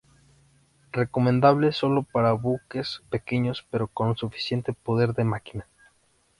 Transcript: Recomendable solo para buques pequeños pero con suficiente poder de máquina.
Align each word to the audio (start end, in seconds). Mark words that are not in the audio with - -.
Recomendable 0.91 1.71
solo 1.73 2.01
para 2.01 2.31
buques 2.33 3.03
pequeños 3.11 3.67
pero 3.69 3.87
con 3.87 4.17
suficiente 4.17 4.73
poder 4.73 5.13
de 5.13 5.25
máquina. 5.25 5.67